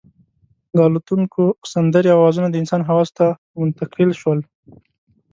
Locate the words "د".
0.75-0.77, 2.49-2.55